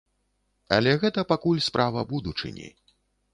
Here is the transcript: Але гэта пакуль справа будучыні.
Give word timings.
Але 0.77 0.93
гэта 1.03 1.25
пакуль 1.33 1.61
справа 1.67 2.05
будучыні. 2.13 2.67